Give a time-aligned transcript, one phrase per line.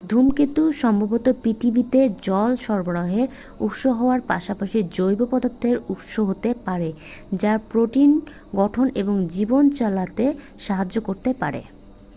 [0.09, 3.27] ধূমকেতু সম্ভবত পৃথিবীতে জল সরবরাহের
[3.59, 6.89] উৎস হওয়ার পাশাপাশি জৈব পদার্থের উৎস হতে পারে
[7.41, 8.11] যা প্রোটিন
[8.55, 10.25] গঠন এবং জীবন চালাতে
[10.65, 11.61] সাহায্য করতে পারে